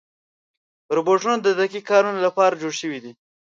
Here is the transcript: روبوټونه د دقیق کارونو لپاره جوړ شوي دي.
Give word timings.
روبوټونه 0.95 1.35
د 1.41 1.47
دقیق 1.59 1.83
کارونو 1.91 2.19
لپاره 2.27 2.59
جوړ 2.61 2.73
شوي 2.81 2.99
دي. 3.03 3.11